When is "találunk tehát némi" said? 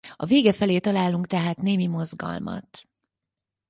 0.79-1.87